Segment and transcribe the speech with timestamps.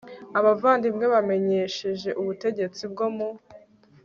[0.39, 3.29] abavandimwe bamenyesheje ubutegetsi bwo mu